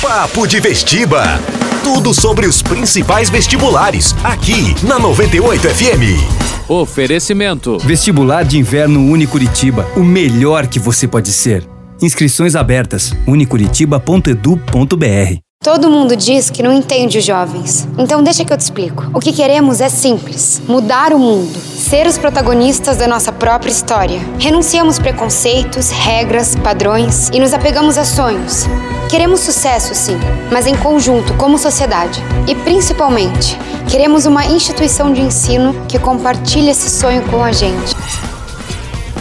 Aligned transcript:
Papo 0.00 0.46
de 0.46 0.60
Vestiba. 0.60 1.22
Tudo 1.84 2.14
sobre 2.14 2.46
os 2.46 2.62
principais 2.62 3.28
vestibulares, 3.28 4.14
aqui 4.24 4.74
na 4.82 4.98
98 4.98 5.68
FM. 5.68 6.66
Oferecimento. 6.66 7.76
Vestibular 7.80 8.42
de 8.42 8.56
Inverno 8.56 9.10
Unicuritiba, 9.10 9.86
o 9.94 10.00
melhor 10.00 10.68
que 10.68 10.78
você 10.78 11.06
pode 11.06 11.30
ser. 11.30 11.68
Inscrições 12.00 12.56
abertas. 12.56 13.12
unicuritiba.edu.br 13.26 15.38
Todo 15.62 15.90
mundo 15.90 16.16
diz 16.16 16.48
que 16.48 16.62
não 16.62 16.72
entende 16.72 17.18
os 17.18 17.24
jovens. 17.26 17.86
Então 17.98 18.22
deixa 18.22 18.42
que 18.42 18.50
eu 18.50 18.56
te 18.56 18.62
explico. 18.62 19.10
O 19.12 19.20
que 19.20 19.34
queremos 19.34 19.82
é 19.82 19.90
simples: 19.90 20.62
mudar 20.66 21.12
o 21.12 21.18
mundo, 21.18 21.58
ser 21.90 22.06
os 22.06 22.16
protagonistas 22.16 22.98
da 22.98 23.08
nossa 23.08 23.32
própria 23.32 23.72
história. 23.72 24.20
Renunciamos 24.38 24.96
preconceitos, 25.00 25.90
regras, 25.90 26.54
padrões 26.54 27.28
e 27.30 27.40
nos 27.40 27.52
apegamos 27.52 27.98
a 27.98 28.04
sonhos. 28.04 28.64
Queremos 29.08 29.40
sucesso, 29.40 29.92
sim, 29.92 30.16
mas 30.52 30.68
em 30.68 30.76
conjunto, 30.76 31.34
como 31.34 31.58
sociedade. 31.58 32.22
E 32.46 32.54
principalmente, 32.54 33.58
queremos 33.90 34.24
uma 34.24 34.46
instituição 34.46 35.12
de 35.12 35.20
ensino 35.20 35.74
que 35.88 35.98
compartilhe 35.98 36.70
esse 36.70 36.88
sonho 36.88 37.28
com 37.28 37.42
a 37.42 37.50
gente. 37.50 37.96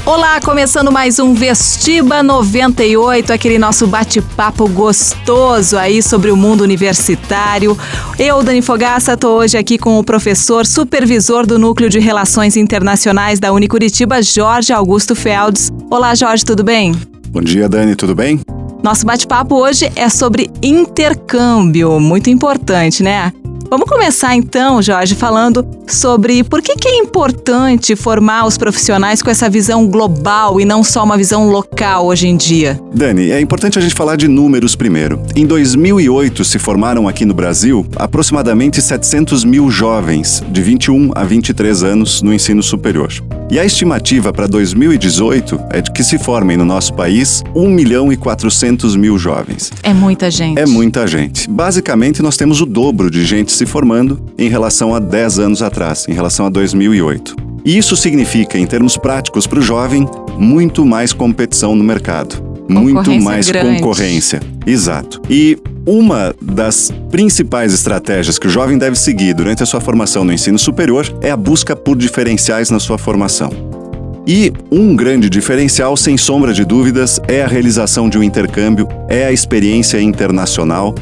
Olá, 0.09 0.41
começando 0.41 0.91
mais 0.91 1.19
um 1.19 1.35
Vestiba 1.35 2.23
98, 2.23 3.31
aquele 3.31 3.59
nosso 3.59 3.85
bate-papo 3.85 4.67
gostoso 4.67 5.77
aí 5.77 6.01
sobre 6.01 6.31
o 6.31 6.35
mundo 6.35 6.61
universitário. 6.61 7.77
Eu, 8.17 8.41
Dani 8.41 8.63
Fogaça, 8.63 9.13
estou 9.13 9.37
hoje 9.37 9.55
aqui 9.55 9.77
com 9.77 9.99
o 9.99 10.03
professor 10.03 10.65
supervisor 10.65 11.45
do 11.45 11.59
Núcleo 11.59 11.91
de 11.91 11.99
Relações 11.99 12.57
Internacionais 12.57 13.39
da 13.39 13.53
Unicuritiba, 13.53 14.19
Jorge 14.19 14.73
Augusto 14.73 15.13
Feldes. 15.13 15.71
Olá, 15.91 16.15
Jorge, 16.15 16.43
tudo 16.43 16.63
bem? 16.63 16.95
Bom 17.27 17.41
dia, 17.41 17.69
Dani, 17.69 17.95
tudo 17.95 18.15
bem? 18.15 18.39
Nosso 18.81 19.05
bate-papo 19.05 19.57
hoje 19.57 19.91
é 19.95 20.09
sobre 20.09 20.49
intercâmbio, 20.63 21.99
muito 21.99 22.31
importante, 22.31 23.03
né? 23.03 23.31
Vamos 23.69 23.87
começar 23.87 24.35
então, 24.35 24.81
Jorge, 24.81 25.13
falando 25.13 25.63
sobre 25.87 26.43
por 26.43 26.59
que, 26.59 26.75
que 26.75 26.87
é 26.87 26.97
importante 26.97 27.95
formar 27.95 28.45
os 28.47 28.57
profissionais 28.57 29.21
com 29.21 29.29
essa 29.29 29.47
visão 29.47 29.87
global 29.87 30.59
e 30.59 30.65
não 30.65 30.83
só 30.83 31.03
uma 31.03 31.15
visão 31.15 31.49
local 31.49 32.07
hoje 32.07 32.27
em 32.27 32.35
dia. 32.35 32.79
Dani, 32.91 33.29
é 33.29 33.39
importante 33.39 33.77
a 33.77 33.81
gente 33.81 33.93
falar 33.93 34.15
de 34.15 34.27
números 34.27 34.75
primeiro. 34.75 35.21
Em 35.35 35.45
2008 35.45 36.43
se 36.43 36.57
formaram 36.57 37.07
aqui 37.07 37.25
no 37.25 37.33
Brasil 37.35 37.85
aproximadamente 37.95 38.81
700 38.81 39.43
mil 39.43 39.69
jovens 39.69 40.43
de 40.49 40.61
21 40.63 41.11
a 41.13 41.23
23 41.23 41.83
anos 41.83 42.23
no 42.23 42.33
ensino 42.33 42.63
superior. 42.63 43.11
E 43.51 43.57
a 43.57 43.65
estimativa 43.65 44.31
para 44.31 44.45
2018 44.45 45.59
é 45.71 45.81
de 45.81 45.91
que 45.91 46.03
se 46.03 46.19
formem 46.19 46.55
no 46.55 46.63
nosso 46.63 46.93
país 46.93 47.43
1 47.55 47.67
milhão 47.67 48.13
e 48.13 48.15
400 48.15 48.95
mil 48.95 49.17
jovens. 49.17 49.71
É 49.81 49.91
muita 49.91 50.29
gente. 50.29 50.59
É 50.59 50.67
muita 50.67 51.07
gente. 51.07 51.49
Basicamente, 51.49 52.21
nós 52.21 52.37
temos 52.37 52.61
o 52.61 52.65
dobro 52.67 53.09
de 53.09 53.25
gente 53.25 53.51
se 53.51 53.65
formando 53.65 54.23
em 54.37 54.49
relação 54.49 54.93
a 54.93 54.99
10 54.99 55.39
anos 55.39 55.63
atrás, 55.63 56.05
em 56.07 56.13
relação 56.13 56.45
a 56.45 56.49
2008. 56.49 57.35
E 57.65 57.75
isso 57.75 57.97
significa, 57.97 58.55
em 58.57 58.67
termos 58.67 58.97
práticos 58.97 59.47
para 59.47 59.57
o 59.57 59.63
jovem, 59.63 60.07
muito 60.37 60.85
mais 60.85 61.11
competição 61.11 61.75
no 61.75 61.83
mercado. 61.83 62.48
Muito 62.69 63.11
mais 63.21 63.49
grande. 63.49 63.77
concorrência. 63.77 64.39
Exato. 64.65 65.21
E 65.29 65.57
uma 65.85 66.33
das 66.41 66.91
principais 67.09 67.73
estratégias 67.73 68.37
que 68.37 68.47
o 68.47 68.49
jovem 68.49 68.77
deve 68.77 68.95
seguir 68.95 69.33
durante 69.33 69.63
a 69.63 69.65
sua 69.65 69.81
formação 69.81 70.23
no 70.23 70.31
ensino 70.31 70.59
superior 70.59 71.11
é 71.21 71.31
a 71.31 71.37
busca 71.37 71.75
por 71.75 71.97
diferenciais 71.97 72.69
na 72.69 72.79
sua 72.79 72.97
formação. 72.97 73.49
E 74.27 74.53
um 74.71 74.95
grande 74.95 75.27
diferencial, 75.27 75.97
sem 75.97 76.15
sombra 76.15 76.53
de 76.53 76.63
dúvidas, 76.63 77.19
é 77.27 77.41
a 77.41 77.47
realização 77.47 78.07
de 78.07 78.17
um 78.19 78.21
intercâmbio, 78.21 78.87
é 79.07 79.25
a 79.25 79.31
experiência 79.31 79.99
internacional 79.99 80.93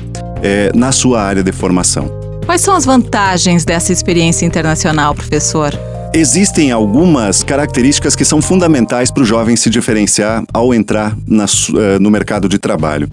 é, 0.41 0.71
na 0.73 0.93
sua 0.93 1.21
área 1.21 1.43
de 1.43 1.51
formação. 1.51 2.09
Quais 2.45 2.61
são 2.61 2.73
as 2.73 2.85
vantagens 2.85 3.65
dessa 3.65 3.91
experiência 3.91 4.45
internacional, 4.45 5.13
professor? 5.13 5.77
Existem 6.17 6.71
algumas 6.71 7.43
características 7.43 8.15
que 8.15 8.25
são 8.25 8.41
fundamentais 8.41 9.11
para 9.11 9.21
o 9.21 9.25
jovem 9.25 9.55
se 9.55 9.69
diferenciar 9.69 10.43
ao 10.51 10.73
entrar 10.73 11.15
na, 11.27 11.45
uh, 11.45 11.99
no 12.01 12.09
mercado 12.09 12.49
de 12.49 12.57
trabalho. 12.57 13.07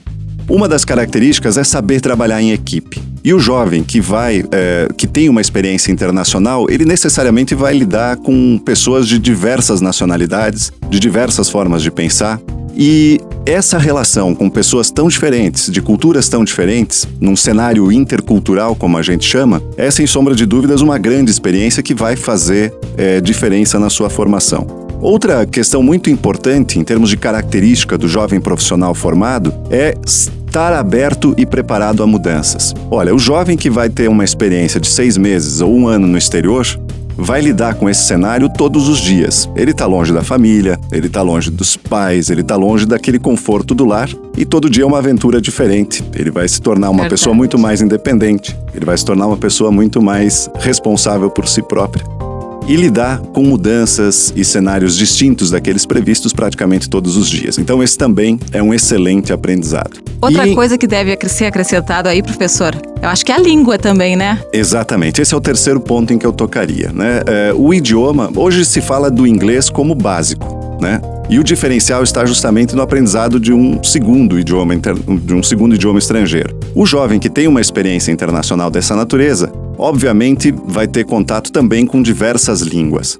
Uma 0.48 0.66
das 0.66 0.86
características 0.86 1.58
é 1.58 1.64
saber 1.64 2.00
trabalhar 2.00 2.40
em 2.40 2.52
equipe. 2.52 3.02
E 3.22 3.34
o 3.34 3.38
jovem 3.38 3.84
que 3.84 4.00
vai, 4.00 4.42
é, 4.50 4.88
que 4.96 5.06
tem 5.06 5.28
uma 5.28 5.42
experiência 5.42 5.92
internacional, 5.92 6.66
ele 6.70 6.86
necessariamente 6.86 7.54
vai 7.54 7.74
lidar 7.74 8.16
com 8.16 8.58
pessoas 8.58 9.06
de 9.06 9.18
diversas 9.18 9.82
nacionalidades, 9.82 10.72
de 10.88 10.98
diversas 10.98 11.50
formas 11.50 11.82
de 11.82 11.90
pensar. 11.90 12.40
E 12.74 13.20
essa 13.46 13.76
relação 13.78 14.34
com 14.34 14.48
pessoas 14.48 14.90
tão 14.90 15.08
diferentes, 15.08 15.70
de 15.70 15.82
culturas 15.82 16.28
tão 16.28 16.44
diferentes, 16.44 17.06
num 17.20 17.36
cenário 17.36 17.92
intercultural, 17.92 18.74
como 18.74 18.96
a 18.96 19.02
gente 19.02 19.24
chama, 19.24 19.62
é 19.76 19.90
sem 19.90 20.06
sombra 20.06 20.34
de 20.34 20.46
dúvidas 20.46 20.80
uma 20.80 20.96
grande 20.96 21.30
experiência 21.30 21.82
que 21.82 21.94
vai 21.94 22.16
fazer 22.16 22.72
é, 22.96 23.20
diferença 23.20 23.78
na 23.78 23.90
sua 23.90 24.08
formação. 24.08 24.66
Outra 25.00 25.44
questão 25.44 25.82
muito 25.82 26.08
importante 26.08 26.78
em 26.78 26.84
termos 26.84 27.10
de 27.10 27.18
característica 27.18 27.98
do 27.98 28.08
jovem 28.08 28.40
profissional 28.40 28.94
formado 28.94 29.52
é 29.70 29.94
estar 30.06 30.72
aberto 30.72 31.34
e 31.36 31.44
preparado 31.44 32.02
a 32.02 32.06
mudanças. 32.06 32.72
Olha, 32.90 33.14
o 33.14 33.18
jovem 33.18 33.56
que 33.56 33.68
vai 33.68 33.90
ter 33.90 34.08
uma 34.08 34.24
experiência 34.24 34.80
de 34.80 34.86
seis 34.86 35.18
meses 35.18 35.60
ou 35.60 35.74
um 35.74 35.86
ano 35.86 36.06
no 36.06 36.16
exterior 36.16 36.64
vai 37.16 37.40
lidar 37.40 37.74
com 37.74 37.88
esse 37.88 38.02
cenário 38.02 38.48
todos 38.48 38.88
os 38.88 38.98
dias. 38.98 39.48
Ele 39.56 39.70
está 39.70 39.86
longe 39.86 40.12
da 40.12 40.22
família, 40.22 40.78
ele 40.92 41.06
está 41.06 41.22
longe 41.22 41.50
dos 41.50 41.76
pais, 41.76 42.30
ele 42.30 42.40
está 42.40 42.56
longe 42.56 42.86
daquele 42.86 43.18
conforto 43.18 43.74
do 43.74 43.84
lar 43.84 44.08
e 44.36 44.44
todo 44.44 44.70
dia 44.70 44.84
é 44.84 44.86
uma 44.86 44.98
aventura 44.98 45.40
diferente. 45.40 46.04
Ele 46.14 46.30
vai 46.30 46.48
se 46.48 46.60
tornar 46.60 46.90
uma 46.90 47.02
Verdade. 47.02 47.20
pessoa 47.20 47.34
muito 47.34 47.58
mais 47.58 47.80
independente, 47.80 48.56
ele 48.74 48.84
vai 48.84 48.96
se 48.96 49.04
tornar 49.04 49.26
uma 49.26 49.36
pessoa 49.36 49.70
muito 49.70 50.02
mais 50.02 50.50
responsável 50.60 51.30
por 51.30 51.48
si 51.48 51.62
própria 51.62 52.23
e 52.66 52.76
lidar 52.76 53.18
com 53.18 53.42
mudanças 53.42 54.32
e 54.34 54.44
cenários 54.44 54.96
distintos 54.96 55.50
daqueles 55.50 55.84
previstos 55.84 56.32
praticamente 56.32 56.88
todos 56.88 57.16
os 57.16 57.28
dias. 57.28 57.58
Então, 57.58 57.82
esse 57.82 57.96
também 57.98 58.38
é 58.52 58.62
um 58.62 58.72
excelente 58.72 59.32
aprendizado. 59.32 59.98
Outra 60.20 60.46
E- 60.48 60.54
coisa 60.54 60.78
que 60.78 60.86
deve 60.86 61.16
ser 61.28 61.44
acrescentado 61.46 62.08
aí, 62.08 62.22
professor, 62.22 62.74
eu 63.02 63.08
acho 63.08 63.24
que 63.24 63.30
é 63.30 63.34
a 63.34 63.38
língua 63.38 63.78
também, 63.78 64.16
né? 64.16 64.40
Exatamente, 64.52 65.20
esse 65.20 65.34
é 65.34 65.36
o 65.36 65.40
terceiro 65.40 65.78
ponto 65.80 66.12
em 66.12 66.18
que 66.18 66.26
eu 66.26 66.32
tocaria. 66.32 66.90
Né? 66.92 67.22
É, 67.26 67.52
o 67.54 67.74
idioma, 67.74 68.30
hoje 68.34 68.64
se 68.64 68.80
fala 68.80 69.10
do 69.10 69.26
inglês 69.26 69.68
como 69.68 69.94
básico, 69.94 70.78
né? 70.80 71.00
E 71.28 71.38
o 71.38 71.44
diferencial 71.44 72.02
está 72.02 72.24
justamente 72.26 72.76
no 72.76 72.82
aprendizado 72.82 73.40
de 73.40 73.50
um 73.52 73.82
segundo 73.82 74.38
idioma, 74.38 74.74
de 74.76 75.34
um 75.34 75.42
segundo 75.42 75.74
idioma 75.74 75.98
estrangeiro. 75.98 76.58
O 76.74 76.84
jovem 76.84 77.18
que 77.18 77.30
tem 77.30 77.48
uma 77.48 77.62
experiência 77.62 78.12
internacional 78.12 78.70
dessa 78.70 78.94
natureza, 78.94 79.50
obviamente 79.78 80.52
vai 80.66 80.86
ter 80.86 81.04
contato 81.04 81.52
também 81.52 81.86
com 81.86 82.02
diversas 82.02 82.60
línguas. 82.60 83.18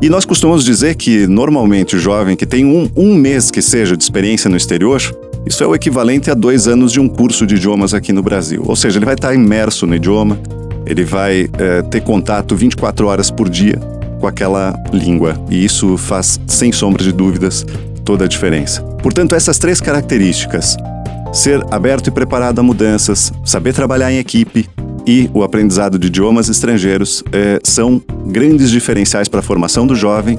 E 0.00 0.08
nós 0.08 0.24
costumamos 0.24 0.64
dizer 0.64 0.96
que, 0.96 1.26
normalmente, 1.28 1.94
o 1.94 1.98
jovem 1.98 2.34
que 2.34 2.44
tem 2.44 2.64
um, 2.64 2.90
um 2.96 3.14
mês 3.14 3.50
que 3.50 3.62
seja 3.62 3.96
de 3.96 4.02
experiência 4.02 4.50
no 4.50 4.56
exterior, 4.56 5.00
isso 5.46 5.62
é 5.62 5.66
o 5.66 5.74
equivalente 5.74 6.30
a 6.30 6.34
dois 6.34 6.66
anos 6.66 6.92
de 6.92 6.98
um 6.98 7.08
curso 7.08 7.46
de 7.46 7.54
idiomas 7.54 7.94
aqui 7.94 8.12
no 8.12 8.22
Brasil. 8.22 8.64
Ou 8.66 8.74
seja, 8.74 8.98
ele 8.98 9.04
vai 9.04 9.14
estar 9.14 9.32
imerso 9.32 9.86
no 9.86 9.94
idioma, 9.94 10.38
ele 10.86 11.04
vai 11.04 11.48
eh, 11.56 11.82
ter 11.82 12.00
contato 12.00 12.56
24 12.56 13.06
horas 13.06 13.30
por 13.30 13.48
dia 13.48 13.78
com 14.20 14.26
aquela 14.26 14.74
língua. 14.92 15.40
E 15.50 15.64
isso 15.64 15.96
faz, 15.96 16.40
sem 16.46 16.72
sombra 16.72 17.02
de 17.02 17.12
dúvidas, 17.12 17.64
toda 18.04 18.24
a 18.24 18.28
diferença. 18.28 18.82
Portanto, 19.02 19.34
essas 19.34 19.58
três 19.58 19.80
características, 19.80 20.76
ser 21.32 21.64
aberto 21.70 22.08
e 22.08 22.10
preparado 22.10 22.58
a 22.58 22.62
mudanças, 22.62 23.32
saber 23.44 23.72
trabalhar 23.72 24.12
em 24.12 24.18
equipe 24.18 24.68
e 25.06 25.30
o 25.34 25.42
aprendizado 25.42 25.98
de 25.98 26.06
idiomas 26.06 26.48
estrangeiros, 26.48 27.22
eh, 27.32 27.58
são 27.62 28.02
grandes 28.26 28.70
diferenciais 28.70 29.28
para 29.28 29.40
a 29.40 29.42
formação 29.42 29.86
do 29.86 29.94
jovem 29.94 30.38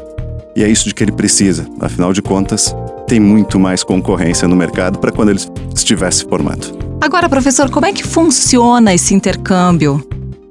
e 0.56 0.64
é 0.64 0.70
isso 0.70 0.88
de 0.88 0.94
que 0.94 1.04
ele 1.04 1.12
precisa. 1.12 1.68
Afinal 1.80 2.14
de 2.14 2.22
contas, 2.22 2.76
tem 3.08 3.20
muito 3.20 3.60
mais 3.60 3.84
concorrência 3.84 4.48
no 4.48 4.56
mercado 4.56 5.00
para 5.00 5.12
quando 5.12 5.30
ele 5.30 5.40
estiver 5.76 6.12
se 6.12 6.24
formando. 6.26 6.78
Agora, 7.02 7.28
professor, 7.28 7.70
como 7.70 7.86
é 7.86 7.92
que 7.92 8.04
funciona 8.04 8.94
esse 8.94 9.14
intercâmbio? 9.14 10.06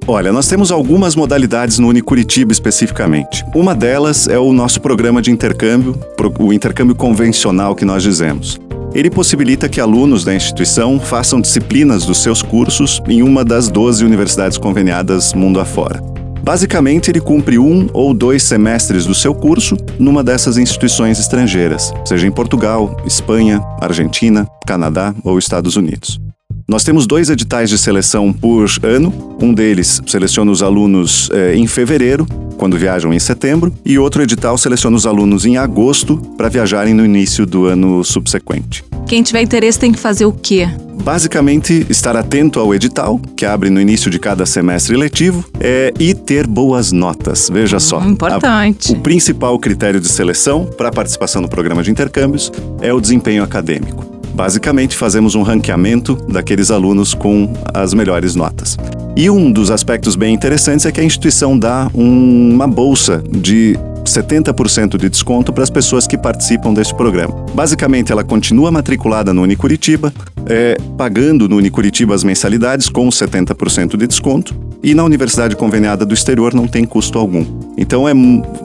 Olha, 0.07 0.33
nós 0.33 0.49
temos 0.49 0.73
algumas 0.73 1.15
modalidades 1.15 1.79
no 1.79 1.89
Unicuritiba 1.89 2.51
especificamente. 2.51 3.45
Uma 3.55 3.73
delas 3.73 4.27
é 4.27 4.37
o 4.37 4.53
nosso 4.53 4.81
programa 4.81 5.23
de 5.23 5.31
intercâmbio, 5.31 5.97
o 6.41 6.53
intercâmbio 6.53 6.97
convencional 6.97 7.77
que 7.77 7.85
nós 7.85 8.03
dizemos. 8.03 8.61
Ele 8.95 9.11
possibilita 9.11 9.69
que 9.69 9.81
alunos 9.81 10.25
da 10.25 10.35
instituição 10.35 11.01
façam 11.01 11.41
disciplinas 11.41 12.05
dos 12.05 12.23
seus 12.23 12.43
cursos 12.43 13.01
em 13.09 13.23
uma 13.23 13.45
das 13.45 13.69
12 13.69 14.05
universidades 14.05 14.59
conveniadas 14.59 15.33
mundo 15.33 15.59
afora. 15.59 16.03
Basicamente, 16.43 17.11
ele 17.11 17.21
cumpre 17.21 17.59
um 17.59 17.89
ou 17.93 18.13
dois 18.13 18.43
semestres 18.43 19.07
do 19.07 19.15
seu 19.15 19.33
curso 19.33 19.77
numa 19.99 20.25
dessas 20.25 20.59
instituições 20.59 21.19
estrangeiras, 21.21 21.93
seja 22.05 22.27
em 22.27 22.33
Portugal, 22.33 22.97
Espanha, 23.07 23.61
Argentina, 23.81 24.47
Canadá 24.67 25.15
ou 25.25 25.39
Estados 25.39 25.77
Unidos. 25.77 26.21
Nós 26.69 26.85
temos 26.85 27.07
dois 27.07 27.31
editais 27.31 27.71
de 27.71 27.79
seleção 27.79 28.33
por 28.33 28.67
ano. 28.83 29.37
Um 29.41 29.53
deles 29.55 30.01
seleciona 30.07 30.51
os 30.51 30.63
alunos 30.63 31.29
eh, 31.33 31.55
em 31.55 31.67
fevereiro, 31.67 32.27
quando 32.63 32.79
viajam 32.79 33.13
em 33.13 33.19
setembro, 33.19 33.75
e 33.85 33.99
outro 33.99 34.23
edital 34.23 34.57
seleciona 34.57 34.97
os 34.97 35.05
alunos 35.05 35.45
em 35.45 35.57
agosto 35.57 36.17
para 36.37 36.49
viajarem 36.49 36.95
no 36.95 37.05
início 37.05 37.45
do 37.45 37.67
ano 37.67 38.05
subsequente. 38.05 38.85
Quem 39.05 39.21
tiver 39.21 39.43
interesse 39.43 39.81
tem 39.81 39.91
que 39.91 39.99
fazer 39.99 40.27
o 40.27 40.33
quê? 40.33 40.69
basicamente 41.03 41.85
estar 41.91 42.17
atento 42.17 42.61
ao 42.61 42.73
edital, 42.73 43.21
que 43.37 43.45
abre 43.45 43.69
no 43.69 43.81
início 43.81 44.09
de 44.09 44.21
cada 44.21 44.47
semestre 44.47 44.97
letivo, 44.97 45.45
é, 45.59 45.93
e 45.99 46.15
ter 46.15 46.47
boas 46.47 46.93
notas. 46.93 47.51
Veja 47.53 47.81
só. 47.81 47.99
Hum, 47.99 48.11
importante. 48.11 48.93
A, 48.93 48.97
o 48.97 49.01
principal 49.01 49.59
critério 49.59 49.99
de 49.99 50.09
seleção 50.09 50.65
para 50.65 50.91
a 50.91 50.93
participação 50.93 51.43
no 51.43 51.49
programa 51.49 51.83
de 51.83 51.91
intercâmbios 51.91 52.53
é 52.81 52.93
o 52.93 53.01
desempenho 53.01 53.43
acadêmico. 53.43 54.07
Basicamente, 54.33 54.97
fazemos 54.97 55.35
um 55.35 55.43
ranqueamento 55.43 56.15
daqueles 56.29 56.71
alunos 56.71 57.13
com 57.13 57.53
as 57.75 57.93
melhores 57.93 58.37
notas. 58.37 58.77
E 59.15 59.29
um 59.29 59.53
dos 59.53 59.71
aspectos 59.71 60.17
bem 60.17 60.35
interessantes 60.35 60.87
é 60.87 60.93
que 60.93 61.01
a 61.01 61.05
instituição 61.05 61.59
dá 61.59 61.91
um, 61.95 62.51
uma 62.55 62.67
bolsa 62.67 63.23
de 63.31 63.77
70% 64.05 64.97
de 64.97 65.09
desconto 65.09 65.53
para 65.53 65.63
as 65.63 65.71
pessoas 65.71 66.07
que 66.07 66.17
participam 66.17 66.73
deste 66.73 66.95
programa. 66.95 67.35
Basicamente, 67.55 68.11
ela 68.11 68.25
continua 68.25 68.71
matriculada 68.71 69.33
no 69.33 69.43
Unicuritiba, 69.43 70.13
é, 70.47 70.77
pagando 70.97 71.49
no 71.49 71.57
Unicuritiba 71.57 72.15
as 72.15 72.25
mensalidades 72.25 72.89
com 72.89 73.07
70% 73.09 73.97
de 73.97 74.07
desconto, 74.07 74.55
e 74.83 74.95
na 74.95 75.05
Universidade 75.05 75.55
Conveniada 75.55 76.05
do 76.05 76.15
Exterior 76.15 76.55
não 76.55 76.67
tem 76.67 76.85
custo 76.85 77.19
algum. 77.19 77.45
Então, 77.77 78.09
é, 78.09 78.13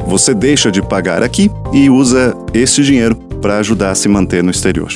você 0.08 0.34
deixa 0.34 0.72
de 0.72 0.82
pagar 0.82 1.22
aqui 1.22 1.52
e 1.74 1.90
usa 1.90 2.36
esse 2.54 2.82
dinheiro 2.84 3.16
para 3.42 3.58
ajudar 3.60 3.92
a 3.92 3.96
se 3.96 4.08
manter 4.08 4.44
no 4.44 4.50
exterior. 4.50 4.92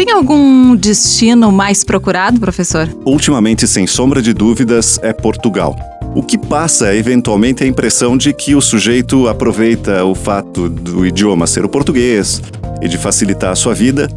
Tem 0.00 0.12
algum 0.12 0.74
destino 0.74 1.52
mais 1.52 1.84
procurado, 1.84 2.40
professor? 2.40 2.88
Ultimamente, 3.04 3.68
sem 3.68 3.86
sombra 3.86 4.22
de 4.22 4.32
dúvidas, 4.32 4.98
é 5.02 5.12
Portugal. 5.12 5.76
O 6.14 6.22
que 6.22 6.38
passa, 6.38 6.96
eventualmente, 6.96 7.62
é 7.62 7.66
a 7.66 7.68
impressão 7.68 8.16
de 8.16 8.32
que 8.32 8.54
o 8.54 8.62
sujeito 8.62 9.28
aproveita 9.28 10.02
o 10.06 10.14
fato 10.14 10.70
do 10.70 11.04
idioma 11.04 11.46
ser 11.46 11.66
o 11.66 11.68
português 11.68 12.40
e 12.80 12.88
de 12.88 12.96
facilitar 12.96 13.50
a 13.50 13.54
sua 13.54 13.74
vida, 13.74 14.08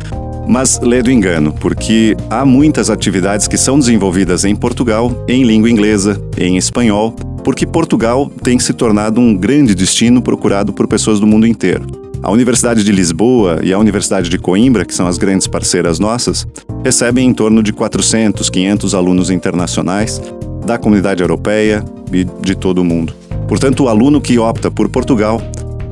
mas 0.48 0.80
lê 0.80 1.04
do 1.04 1.12
engano, 1.12 1.52
porque 1.52 2.16
há 2.30 2.46
muitas 2.46 2.90
atividades 2.90 3.46
que 3.46 3.58
são 3.58 3.78
desenvolvidas 3.78 4.46
em 4.46 4.56
Portugal 4.56 5.26
em 5.28 5.44
língua 5.44 5.70
inglesa, 5.70 6.18
em 6.38 6.56
espanhol, 6.56 7.12
porque 7.44 7.68
Portugal 7.68 8.32
tem 8.42 8.58
se 8.58 8.72
tornado 8.72 9.20
um 9.20 9.36
grande 9.36 9.76
destino 9.76 10.22
procurado 10.22 10.72
por 10.72 10.88
pessoas 10.88 11.20
do 11.20 11.28
mundo 11.28 11.46
inteiro. 11.46 12.13
A 12.24 12.32
Universidade 12.32 12.86
de 12.86 12.92
Lisboa 12.94 13.60
e 13.62 13.74
a 13.74 13.78
Universidade 13.78 14.30
de 14.30 14.38
Coimbra, 14.38 14.86
que 14.86 14.96
são 14.96 15.06
as 15.06 15.18
grandes 15.18 15.46
parceiras 15.46 16.00
nossas, 16.00 16.48
recebem 16.82 17.28
em 17.28 17.34
torno 17.34 17.62
de 17.62 17.74
400, 17.74 18.50
500 18.50 18.96
alunos 18.96 19.30
internacionais 19.30 20.22
da 20.66 20.78
comunidade 20.78 21.22
europeia 21.22 21.84
e 22.14 22.24
de 22.24 22.56
todo 22.56 22.80
o 22.80 22.86
mundo. 22.86 23.14
Portanto, 23.46 23.84
o 23.84 23.90
aluno 23.90 24.22
que 24.22 24.40
opta 24.40 24.72
por 24.72 24.88
Portugal, 24.88 25.42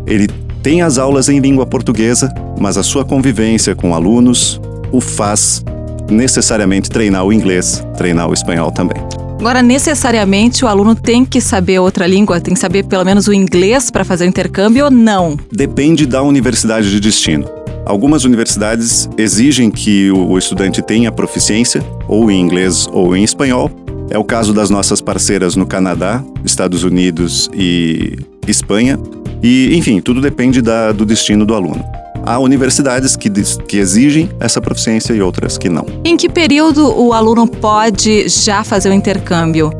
ele 0.07 0.29
tem 0.63 0.81
as 0.81 0.97
aulas 0.97 1.27
em 1.27 1.39
língua 1.39 1.65
portuguesa, 1.65 2.33
mas 2.57 2.77
a 2.77 2.83
sua 2.83 3.03
convivência 3.03 3.75
com 3.75 3.93
alunos 3.93 4.61
o 4.89 5.01
faz 5.01 5.65
necessariamente 6.09 6.89
treinar 6.89 7.25
o 7.25 7.33
inglês, 7.33 7.85
treinar 7.97 8.29
o 8.29 8.33
espanhol 8.33 8.71
também. 8.71 9.03
Agora, 9.41 9.63
necessariamente 9.63 10.63
o 10.63 10.67
aluno 10.67 10.93
tem 10.93 11.25
que 11.25 11.41
saber 11.41 11.79
outra 11.79 12.05
língua, 12.05 12.39
tem 12.39 12.53
que 12.53 12.59
saber 12.59 12.85
pelo 12.85 13.03
menos 13.03 13.27
o 13.27 13.33
inglês 13.33 13.89
para 13.89 14.05
fazer 14.05 14.25
o 14.25 14.27
intercâmbio 14.27 14.85
ou 14.85 14.91
não? 14.91 15.35
Depende 15.51 16.05
da 16.05 16.21
universidade 16.21 16.91
de 16.91 16.99
destino. 16.99 17.49
Algumas 17.83 18.23
universidades 18.23 19.09
exigem 19.17 19.71
que 19.71 20.11
o 20.11 20.37
estudante 20.37 20.83
tenha 20.83 21.11
proficiência 21.11 21.83
ou 22.07 22.29
em 22.29 22.39
inglês 22.39 22.87
ou 22.91 23.15
em 23.15 23.23
espanhol. 23.23 23.71
É 24.11 24.17
o 24.17 24.23
caso 24.23 24.53
das 24.53 24.69
nossas 24.69 25.01
parceiras 25.01 25.55
no 25.55 25.65
Canadá, 25.65 26.23
Estados 26.45 26.83
Unidos 26.83 27.49
e 27.51 28.19
Espanha. 28.47 28.99
E, 29.41 29.75
enfim, 29.75 30.01
tudo 30.01 30.21
depende 30.21 30.61
da, 30.61 30.91
do 30.91 31.03
destino 31.03 31.47
do 31.47 31.55
aluno. 31.55 31.83
Há 32.23 32.39
universidades 32.39 33.15
que, 33.15 33.29
que 33.29 33.77
exigem 33.77 34.29
essa 34.39 34.61
proficiência 34.61 35.13
e 35.13 35.21
outras 35.21 35.57
que 35.57 35.69
não. 35.69 35.85
Em 36.03 36.15
que 36.15 36.29
período 36.29 36.87
o 36.97 37.13
aluno 37.13 37.47
pode 37.47 38.27
já 38.29 38.63
fazer 38.63 38.89
o 38.89 38.93
intercâmbio? 38.93 39.71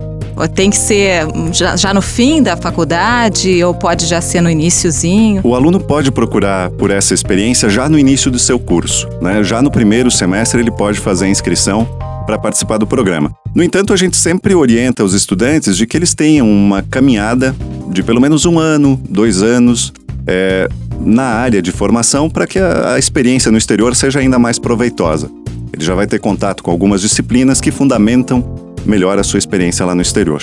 Tem 0.55 0.69
que 0.69 0.77
ser 0.77 1.27
já, 1.51 1.75
já, 1.75 1.93
no 1.93 2.01
fim 2.01 2.41
da 2.41 2.57
faculdade 2.57 3.63
ou 3.63 3.75
pode 3.75 4.07
já 4.07 4.19
ser 4.21 4.41
no 4.41 4.49
iníciozinho? 4.49 5.41
O 5.43 5.53
aluno 5.53 5.79
pode 5.79 6.11
procurar 6.11 6.71
por 6.71 6.89
essa 6.89 7.13
experiência 7.13 7.69
já 7.69 7.87
no 7.87 7.99
início 7.99 8.31
do 8.31 8.39
seu 8.39 8.57
curso. 8.57 9.07
Né? 9.21 9.43
Já 9.43 9.61
no 9.61 9.69
primeiro 9.69 10.09
semestre 10.09 10.59
ele 10.59 10.71
pode 10.71 10.99
fazer 10.99 11.25
a 11.25 11.29
inscrição 11.29 11.87
para 12.25 12.39
participar 12.39 12.77
do 12.77 12.87
programa. 12.87 13.31
No 13.53 13.61
entanto, 13.61 13.93
a 13.93 13.97
gente 13.97 14.15
sempre 14.15 14.55
orienta 14.55 15.03
os 15.03 15.13
estudantes 15.13 15.75
de 15.75 15.85
que 15.85 15.97
eles 15.97 16.15
tenham 16.15 16.49
uma 16.49 16.81
caminhada 16.81 17.53
de 17.89 18.01
pelo 18.01 18.21
menos 18.21 18.45
um 18.45 18.57
ano, 18.57 18.99
dois 19.09 19.43
anos, 19.43 19.91
é, 20.25 20.69
na 21.03 21.23
área 21.23 21.61
de 21.61 21.71
formação 21.71 22.29
para 22.29 22.47
que 22.47 22.59
a, 22.59 22.93
a 22.93 22.99
experiência 22.99 23.51
no 23.51 23.57
exterior 23.57 23.95
seja 23.95 24.19
ainda 24.19 24.37
mais 24.37 24.59
proveitosa. 24.59 25.29
Ele 25.73 25.83
já 25.83 25.95
vai 25.95 26.07
ter 26.07 26.19
contato 26.19 26.61
com 26.63 26.71
algumas 26.71 27.01
disciplinas 27.01 27.61
que 27.61 27.71
fundamentam 27.71 28.43
melhor 28.85 29.17
a 29.17 29.23
sua 29.23 29.37
experiência 29.37 29.85
lá 29.85 29.95
no 29.95 30.01
exterior. 30.01 30.41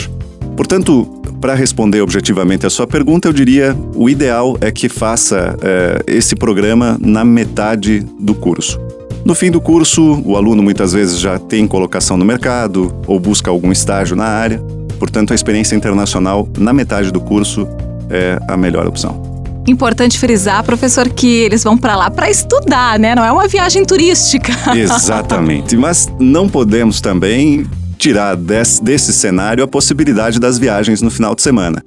Portanto, 0.57 1.05
para 1.41 1.55
responder 1.55 2.01
objetivamente 2.01 2.67
a 2.67 2.71
sua 2.71 2.87
pergunta, 2.87 3.29
eu 3.29 3.33
diria 3.33 3.77
o 3.95 4.11
ideal 4.11 4.57
é 4.61 4.71
que 4.73 4.89
faça 4.89 5.57
é, 5.63 6.03
esse 6.07 6.35
programa 6.35 6.99
na 7.01 7.25
metade 7.25 8.05
do 8.19 8.35
curso. 8.35 8.81
No 9.25 9.35
fim 9.35 9.51
do 9.51 9.61
curso, 9.61 10.23
o 10.25 10.37
aluno 10.37 10.63
muitas 10.63 10.93
vezes 10.93 11.21
já 11.21 11.39
tem 11.39 11.67
colocação 11.67 12.17
no 12.17 12.25
mercado 12.25 12.95
ou 13.07 13.21
busca 13.21 13.51
algum 13.51 13.71
estágio 13.71 14.17
na 14.17 14.25
área, 14.25 14.59
portanto, 14.99 15.33
a 15.33 15.35
experiência 15.35 15.77
internacional 15.77 16.49
na 16.57 16.73
metade 16.73 17.13
do 17.13 17.21
curso 17.21 17.69
é 18.11 18.39
a 18.49 18.57
melhor 18.57 18.87
opção. 18.87 19.28
Importante 19.69 20.19
frisar, 20.19 20.65
professor, 20.65 21.09
que 21.09 21.27
eles 21.27 21.63
vão 21.63 21.77
para 21.77 21.95
lá 21.95 22.11
para 22.11 22.31
estudar, 22.31 22.99
né? 22.99 23.15
Não 23.15 23.25
é 23.25 23.31
uma 23.31 23.47
viagem 23.47 23.85
turística. 23.85 24.53
Exatamente. 24.75 25.77
Mas 25.77 26.09
não 26.19 26.49
podemos 26.49 27.01
também 27.01 27.67
tirar 27.99 28.37
desse, 28.37 28.83
desse 28.83 29.13
cenário 29.13 29.63
a 29.63 29.69
possibilidade 29.69 30.41
das 30.41 30.59
viagens 30.59 31.03
no 31.03 31.11
final 31.11 31.35
de 31.35 31.43
semana. 31.43 31.83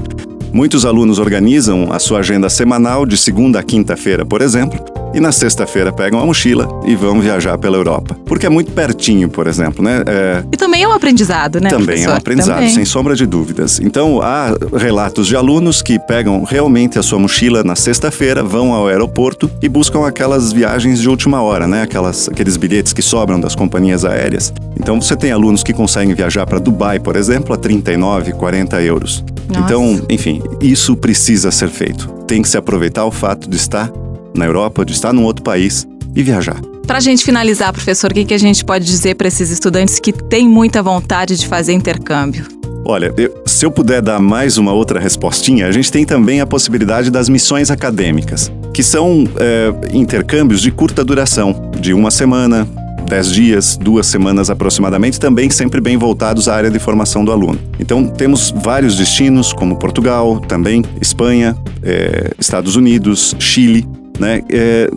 Muitos 0.54 0.86
alunos 0.86 1.18
organizam 1.18 1.92
a 1.92 1.98
sua 1.98 2.20
agenda 2.20 2.50
semanal 2.50 3.06
de 3.06 3.16
segunda 3.16 3.60
a 3.60 3.64
quinta-feira, 3.64 4.26
por 4.26 4.42
exemplo, 4.42 4.84
e 5.14 5.20
na 5.20 5.32
sexta-feira 5.32 5.92
pegam 5.92 6.20
a 6.20 6.26
mochila 6.26 6.68
e 6.86 6.96
vão 6.96 7.20
viajar 7.20 7.58
pela 7.58 7.78
Europa. 7.78 8.16
Porque 8.26 8.46
é 8.46 8.50
muito 8.50 8.72
pertinho, 8.72 9.30
por 9.30 9.48
exemplo, 9.48 9.84
né? 9.84 10.04
É... 10.06 10.44
E 10.52 10.58
também 10.58 10.84
é 10.84 10.88
um 10.88 10.94
aprendizado, 10.94 11.60
né? 11.60 11.70
Também 11.70 11.86
professor? 11.86 12.10
é 12.10 12.14
um 12.14 12.18
aprendizado, 12.18 12.56
também. 12.58 12.74
sem 12.74 12.86
sombra 12.86 13.16
de 13.16 13.26
dúvidas. 13.26 13.80
Então, 13.80 14.22
há 14.22 14.56
relatos 14.78 15.28
de 15.28 15.36
alunos 15.36 15.82
que 15.82 16.00
pegam 16.00 16.44
realmente 16.44 16.98
a 16.98 17.04
sua 17.04 17.20
mochila 17.20 17.64
na 17.64 17.76
sexta-feira, 17.76 18.44
vão 18.44 18.74
ao 18.74 18.88
aeroporto 18.88 19.50
e 19.62 19.68
buscam 19.68 20.06
aquelas 20.06 20.52
viagens 20.52 21.00
de 21.00 21.10
última 21.10 21.42
hora, 21.42 21.68
né? 21.68 21.84
Aquelas, 21.84 22.30
aqueles 22.30 22.58
bilhetes 22.58 22.94
que 22.94 23.02
sobram 23.02 23.40
das 23.40 23.56
companhias 23.56 24.06
aéreas. 24.06 24.54
Então, 24.80 25.02
você 25.02 25.16
tem 25.16 25.32
alunos 25.32 25.64
que 25.64 25.74
conseguem 25.74 26.14
viajar 26.14 26.46
para 26.46 26.60
Dubai, 26.60 27.00
por 27.00 27.16
exemplo, 27.16 27.54
a 27.54 27.58
39, 27.58 28.34
40 28.34 28.82
euros. 28.82 29.24
Nossa. 29.48 29.66
Então, 29.66 30.02
enfim, 30.10 30.42
isso 30.62 30.96
precisa 30.96 31.52
ser 31.52 31.70
feito. 31.70 32.08
Tem 32.26 32.42
que 32.42 32.50
se 32.50 32.58
aproveitar 32.58 33.06
o 33.06 33.12
fato 33.12 33.50
de 33.50 33.58
estar 33.58 33.92
na 34.36 34.46
Europa, 34.46 34.86
de 34.86 34.94
estar 34.94 35.14
num 35.14 35.24
outro 35.24 35.44
país 35.44 35.88
e 36.16 36.24
viajar. 36.24 36.60
Para 36.86 36.98
a 36.98 37.02
gente 37.02 37.24
finalizar, 37.24 37.72
professor, 37.72 38.12
o 38.12 38.14
que, 38.14 38.26
que 38.26 38.34
a 38.34 38.38
gente 38.38 38.66
pode 38.66 38.86
dizer 38.86 39.16
para 39.16 39.28
esses 39.28 39.50
estudantes 39.50 40.00
que 40.00 40.12
têm 40.12 40.48
muita 40.48 40.84
vontade 40.84 41.38
de 41.38 41.48
fazer 41.48 41.74
intercâmbio? 41.74 42.46
Olha, 42.84 43.14
eu, 43.16 43.44
se 43.46 43.66
eu 43.66 43.72
puder 43.72 44.02
dar 44.02 44.20
mais 44.20 44.58
uma 44.58 44.74
outra 44.74 45.00
respostinha, 45.00 45.68
a 45.68 45.72
gente 45.72 45.92
tem 45.92 46.04
também 46.04 46.42
a 46.42 46.46
possibilidade 46.46 47.12
das 47.12 47.30
missões 47.30 47.70
acadêmicas, 47.70 48.52
que 48.74 48.82
são 48.84 49.26
é, 49.38 49.96
intercâmbios 49.96 50.62
de 50.62 50.72
curta 50.72 51.06
duração, 51.06 51.72
de 51.80 51.94
uma 51.94 52.10
semana, 52.10 52.68
dez 53.08 53.32
dias, 53.32 53.78
duas 53.78 54.08
semanas 54.08 54.50
aproximadamente, 54.50 55.20
também 55.20 55.50
sempre 55.50 55.80
bem 55.80 55.96
voltados 55.96 56.48
à 56.50 56.56
área 56.56 56.72
de 56.72 56.80
formação 56.80 57.24
do 57.24 57.32
aluno. 57.32 57.60
Então, 57.80 58.08
temos 58.08 58.52
vários 58.56 58.98
destinos, 58.98 59.54
como 59.54 59.78
Portugal, 59.78 60.40
também 60.40 60.84
Espanha, 61.00 61.56
é, 61.84 62.32
Estados 62.40 62.76
Unidos, 62.76 63.36
Chile, 63.38 63.88
né? 64.22 64.44
É, 64.50 64.90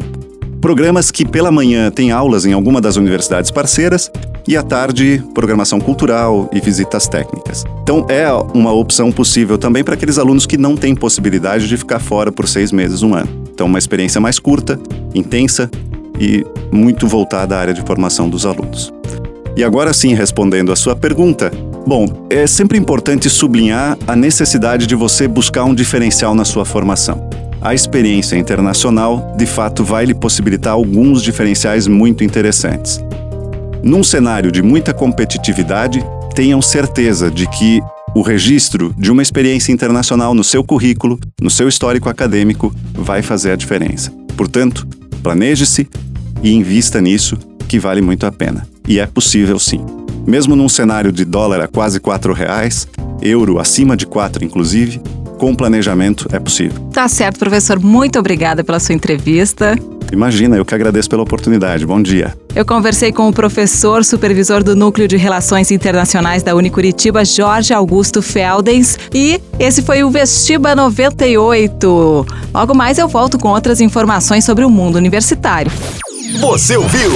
programas 0.60 1.10
que 1.10 1.26
pela 1.26 1.50
manhã 1.50 1.90
têm 1.90 2.10
aulas 2.10 2.44
em 2.44 2.52
alguma 2.52 2.80
das 2.80 2.96
universidades 2.96 3.50
parceiras 3.50 4.10
e 4.46 4.56
à 4.56 4.62
tarde 4.62 5.22
programação 5.34 5.80
cultural 5.80 6.48
e 6.52 6.60
visitas 6.60 7.08
técnicas. 7.08 7.64
Então 7.82 8.06
é 8.08 8.30
uma 8.54 8.72
opção 8.72 9.10
possível 9.10 9.58
também 9.58 9.82
para 9.82 9.94
aqueles 9.94 10.18
alunos 10.18 10.46
que 10.46 10.58
não 10.58 10.76
têm 10.76 10.94
possibilidade 10.94 11.66
de 11.66 11.76
ficar 11.76 11.98
fora 11.98 12.30
por 12.30 12.46
seis 12.46 12.70
meses, 12.70 13.02
um 13.02 13.14
ano. 13.14 13.28
Então 13.52 13.66
uma 13.66 13.78
experiência 13.78 14.20
mais 14.20 14.38
curta, 14.38 14.78
intensa 15.14 15.70
e 16.20 16.44
muito 16.70 17.06
voltada 17.06 17.56
à 17.56 17.60
área 17.60 17.74
de 17.74 17.82
formação 17.82 18.28
dos 18.28 18.44
alunos. 18.46 18.92
E 19.56 19.64
agora 19.64 19.92
sim, 19.92 20.14
respondendo 20.14 20.72
a 20.72 20.76
sua 20.76 20.96
pergunta, 20.96 21.50
bom, 21.86 22.26
é 22.28 22.46
sempre 22.46 22.76
importante 22.76 23.30
sublinhar 23.30 23.96
a 24.06 24.16
necessidade 24.16 24.86
de 24.86 24.94
você 24.94 25.28
buscar 25.28 25.64
um 25.64 25.74
diferencial 25.74 26.34
na 26.34 26.44
sua 26.44 26.64
formação 26.64 27.28
a 27.64 27.72
experiência 27.72 28.36
internacional 28.36 29.34
de 29.38 29.46
fato 29.46 29.82
vai 29.82 30.04
lhe 30.04 30.12
possibilitar 30.12 30.74
alguns 30.74 31.22
diferenciais 31.22 31.86
muito 31.86 32.22
interessantes. 32.22 33.00
Num 33.82 34.04
cenário 34.04 34.52
de 34.52 34.62
muita 34.62 34.92
competitividade, 34.92 36.04
tenham 36.34 36.60
certeza 36.60 37.30
de 37.30 37.46
que 37.48 37.80
o 38.14 38.20
registro 38.20 38.94
de 38.98 39.10
uma 39.10 39.22
experiência 39.22 39.72
internacional 39.72 40.34
no 40.34 40.44
seu 40.44 40.62
currículo, 40.62 41.18
no 41.40 41.48
seu 41.48 41.66
histórico 41.66 42.10
acadêmico, 42.10 42.70
vai 42.92 43.22
fazer 43.22 43.52
a 43.52 43.56
diferença. 43.56 44.12
Portanto, 44.36 44.86
planeje-se 45.22 45.88
e 46.42 46.52
invista 46.52 47.00
nisso 47.00 47.38
que 47.66 47.78
vale 47.78 48.02
muito 48.02 48.26
a 48.26 48.32
pena. 48.32 48.68
E 48.86 48.98
é 48.98 49.06
possível 49.06 49.58
sim. 49.58 49.80
Mesmo 50.26 50.54
num 50.54 50.68
cenário 50.68 51.10
de 51.10 51.24
dólar 51.24 51.62
a 51.62 51.68
quase 51.68 51.98
R$ 51.98 52.34
reais, 52.34 52.86
euro 53.22 53.58
acima 53.58 53.96
de 53.96 54.06
4 54.06 54.44
inclusive, 54.44 55.00
com 55.44 55.54
planejamento 55.54 56.26
é 56.32 56.38
possível. 56.38 56.80
Tá 56.90 57.06
certo, 57.06 57.38
professor. 57.38 57.78
Muito 57.78 58.18
obrigada 58.18 58.64
pela 58.64 58.80
sua 58.80 58.94
entrevista. 58.94 59.76
Imagina, 60.10 60.56
eu 60.56 60.64
que 60.64 60.74
agradeço 60.74 61.10
pela 61.10 61.22
oportunidade. 61.22 61.84
Bom 61.84 62.00
dia. 62.00 62.34
Eu 62.54 62.64
conversei 62.64 63.12
com 63.12 63.28
o 63.28 63.32
professor, 63.32 64.02
supervisor 64.06 64.62
do 64.62 64.74
Núcleo 64.74 65.06
de 65.06 65.18
Relações 65.18 65.70
Internacionais 65.70 66.42
da 66.42 66.54
Unicuritiba, 66.54 67.26
Jorge 67.26 67.74
Augusto 67.74 68.22
Feldens, 68.22 68.98
e 69.12 69.38
esse 69.58 69.82
foi 69.82 70.02
o 70.02 70.10
Vestiba 70.10 70.74
98. 70.74 72.26
Logo 72.54 72.74
mais 72.74 72.96
eu 72.96 73.06
volto 73.06 73.38
com 73.38 73.48
outras 73.48 73.82
informações 73.82 74.46
sobre 74.46 74.64
o 74.64 74.70
mundo 74.70 74.96
universitário. 74.96 75.70
Você 76.40 76.76
ouviu? 76.76 77.10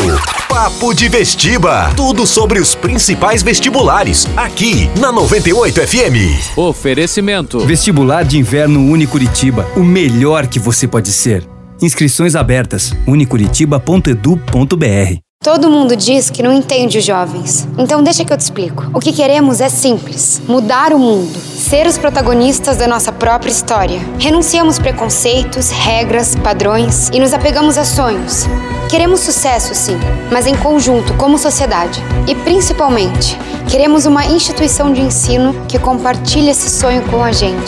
Papo 0.48 0.94
de 0.94 1.08
Vestiba. 1.08 1.92
Tudo 1.96 2.26
sobre 2.26 2.60
os 2.60 2.74
principais 2.74 3.42
vestibulares. 3.42 4.26
Aqui 4.36 4.88
na 4.98 5.10
98 5.10 5.80
FM. 5.86 6.56
Oferecimento. 6.56 7.58
Vestibular 7.60 8.24
de 8.24 8.38
Inverno 8.38 8.80
Unicuritiba. 8.90 9.66
O 9.76 9.80
melhor 9.80 10.46
que 10.46 10.58
você 10.58 10.86
pode 10.86 11.12
ser. 11.12 11.44
Inscrições 11.82 12.36
abertas. 12.36 12.92
unicuritiba.edu.br 13.06 15.27
Todo 15.40 15.70
mundo 15.70 15.94
diz 15.94 16.30
que 16.30 16.42
não 16.42 16.52
entende 16.52 16.98
os 16.98 17.04
jovens. 17.04 17.68
Então 17.78 18.02
deixa 18.02 18.24
que 18.24 18.32
eu 18.32 18.36
te 18.36 18.40
explico. 18.40 18.90
O 18.92 18.98
que 18.98 19.12
queremos 19.12 19.60
é 19.60 19.68
simples: 19.68 20.42
mudar 20.48 20.92
o 20.92 20.98
mundo, 20.98 21.38
ser 21.38 21.86
os 21.86 21.96
protagonistas 21.96 22.76
da 22.76 22.88
nossa 22.88 23.12
própria 23.12 23.52
história. 23.52 24.00
Renunciamos 24.18 24.80
preconceitos, 24.80 25.70
regras, 25.70 26.34
padrões 26.34 27.08
e 27.10 27.20
nos 27.20 27.32
apegamos 27.32 27.78
a 27.78 27.84
sonhos. 27.84 28.46
Queremos 28.90 29.20
sucesso, 29.20 29.76
sim, 29.76 29.96
mas 30.32 30.44
em 30.46 30.56
conjunto, 30.56 31.14
como 31.14 31.38
sociedade. 31.38 32.02
E 32.26 32.34
principalmente, 32.34 33.38
queremos 33.70 34.06
uma 34.06 34.26
instituição 34.26 34.92
de 34.92 35.02
ensino 35.02 35.54
que 35.68 35.78
compartilhe 35.78 36.50
esse 36.50 36.68
sonho 36.68 37.02
com 37.10 37.22
a 37.22 37.30
gente. 37.30 37.62